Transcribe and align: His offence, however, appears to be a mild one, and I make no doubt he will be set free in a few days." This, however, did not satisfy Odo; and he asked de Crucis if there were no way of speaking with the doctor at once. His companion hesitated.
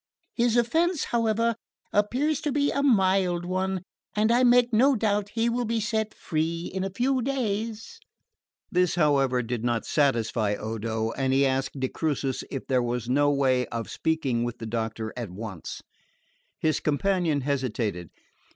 His 0.33 0.57
offence, 0.57 1.03
however, 1.03 1.53
appears 1.93 2.41
to 2.41 2.51
be 2.51 2.71
a 2.71 2.81
mild 2.81 3.45
one, 3.45 3.83
and 4.15 4.31
I 4.31 4.43
make 4.43 4.73
no 4.73 4.95
doubt 4.95 5.29
he 5.35 5.47
will 5.47 5.63
be 5.63 5.79
set 5.79 6.15
free 6.15 6.71
in 6.73 6.83
a 6.83 6.89
few 6.89 7.21
days." 7.21 7.99
This, 8.71 8.95
however, 8.95 9.43
did 9.43 9.63
not 9.63 9.85
satisfy 9.85 10.55
Odo; 10.55 11.11
and 11.11 11.31
he 11.33 11.45
asked 11.45 11.79
de 11.79 11.87
Crucis 11.87 12.43
if 12.49 12.65
there 12.65 12.81
were 12.81 13.01
no 13.09 13.29
way 13.29 13.67
of 13.67 13.91
speaking 13.91 14.43
with 14.43 14.57
the 14.57 14.65
doctor 14.65 15.13
at 15.15 15.29
once. 15.29 15.83
His 16.57 16.79
companion 16.79 17.41
hesitated. 17.41 18.09